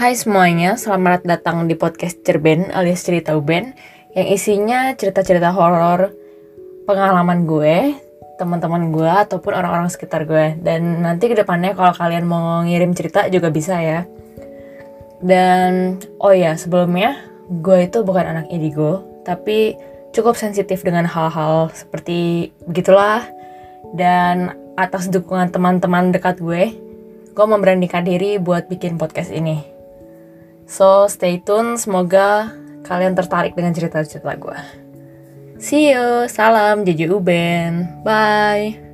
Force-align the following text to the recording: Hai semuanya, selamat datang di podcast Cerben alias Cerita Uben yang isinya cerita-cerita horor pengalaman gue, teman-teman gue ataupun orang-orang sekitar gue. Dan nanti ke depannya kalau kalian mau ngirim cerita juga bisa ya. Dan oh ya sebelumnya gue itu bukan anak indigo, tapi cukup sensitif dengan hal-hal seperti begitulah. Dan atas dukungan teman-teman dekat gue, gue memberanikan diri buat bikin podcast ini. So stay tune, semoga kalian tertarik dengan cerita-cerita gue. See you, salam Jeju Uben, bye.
Hai 0.00 0.16
semuanya, 0.16 0.80
selamat 0.80 1.28
datang 1.28 1.68
di 1.68 1.76
podcast 1.76 2.24
Cerben 2.24 2.72
alias 2.72 3.04
Cerita 3.04 3.36
Uben 3.36 3.76
yang 4.16 4.28
isinya 4.32 4.96
cerita-cerita 4.96 5.52
horor 5.52 6.16
pengalaman 6.88 7.44
gue, 7.44 8.00
teman-teman 8.40 8.96
gue 8.96 9.04
ataupun 9.04 9.52
orang-orang 9.52 9.92
sekitar 9.92 10.24
gue. 10.24 10.56
Dan 10.56 11.04
nanti 11.04 11.28
ke 11.28 11.36
depannya 11.36 11.76
kalau 11.76 11.92
kalian 11.92 12.24
mau 12.24 12.64
ngirim 12.64 12.96
cerita 12.96 13.28
juga 13.28 13.52
bisa 13.52 13.76
ya. 13.76 14.08
Dan 15.20 16.00
oh 16.16 16.32
ya 16.32 16.56
sebelumnya 16.56 17.20
gue 17.60 17.84
itu 17.84 18.00
bukan 18.00 18.24
anak 18.24 18.48
indigo, 18.48 19.04
tapi 19.28 19.76
cukup 20.16 20.32
sensitif 20.32 20.80
dengan 20.80 21.04
hal-hal 21.04 21.68
seperti 21.76 22.48
begitulah. 22.64 23.28
Dan 23.92 24.56
atas 24.80 25.12
dukungan 25.12 25.52
teman-teman 25.52 26.08
dekat 26.08 26.40
gue, 26.40 26.72
gue 27.36 27.46
memberanikan 27.52 28.00
diri 28.00 28.40
buat 28.40 28.64
bikin 28.64 28.96
podcast 28.96 29.28
ini. 29.28 29.79
So 30.70 31.10
stay 31.10 31.42
tune, 31.42 31.74
semoga 31.74 32.54
kalian 32.86 33.18
tertarik 33.18 33.58
dengan 33.58 33.74
cerita-cerita 33.74 34.38
gue. 34.38 34.58
See 35.58 35.90
you, 35.90 36.30
salam 36.30 36.86
Jeju 36.86 37.18
Uben, 37.18 38.06
bye. 38.06 38.89